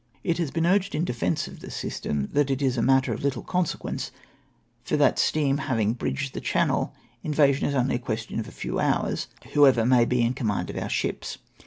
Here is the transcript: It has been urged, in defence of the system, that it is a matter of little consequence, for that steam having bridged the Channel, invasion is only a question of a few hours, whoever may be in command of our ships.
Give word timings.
It 0.23 0.39
has 0.39 0.49
been 0.49 0.65
urged, 0.65 0.95
in 0.95 1.05
defence 1.05 1.47
of 1.47 1.59
the 1.59 1.69
system, 1.69 2.27
that 2.33 2.49
it 2.49 2.59
is 2.59 2.75
a 2.75 2.81
matter 2.81 3.13
of 3.13 3.21
little 3.23 3.43
consequence, 3.43 4.09
for 4.83 4.97
that 4.97 5.19
steam 5.19 5.57
having 5.59 5.93
bridged 5.93 6.33
the 6.33 6.41
Channel, 6.41 6.91
invasion 7.21 7.67
is 7.69 7.75
only 7.75 7.97
a 7.97 7.99
question 7.99 8.39
of 8.39 8.47
a 8.47 8.51
few 8.51 8.79
hours, 8.79 9.27
whoever 9.53 9.85
may 9.85 10.05
be 10.05 10.23
in 10.23 10.33
command 10.33 10.71
of 10.71 10.77
our 10.79 10.89
ships. 10.89 11.37